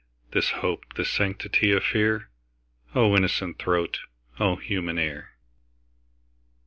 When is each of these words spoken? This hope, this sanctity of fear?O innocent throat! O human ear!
This 0.31 0.49
hope, 0.65 0.95
this 0.95 1.11
sanctity 1.11 1.71
of 1.71 1.83
fear?O 1.83 3.15
innocent 3.15 3.59
throat! 3.59 3.99
O 4.39 4.55
human 4.55 4.97
ear! 4.97 5.33